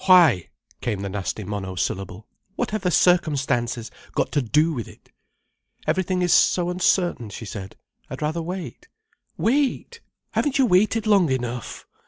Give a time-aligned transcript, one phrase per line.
[0.07, 0.49] "Why?"
[0.81, 2.25] came the nasty monosyllable.
[2.55, 5.11] "What have the circumstances got to do with it?"
[5.85, 7.75] "Everything is so uncertain," she said.
[8.09, 8.87] "I'd rather wait."
[9.37, 9.99] "Wait!
[10.31, 11.85] Haven't you waited long enough?